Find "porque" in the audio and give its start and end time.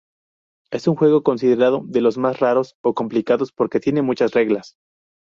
3.51-3.79